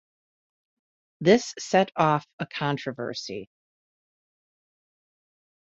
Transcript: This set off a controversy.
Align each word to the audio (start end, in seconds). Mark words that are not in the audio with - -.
This 1.19 1.53
set 1.59 1.91
off 1.95 2.25
a 2.39 2.47
controversy. 2.47 3.51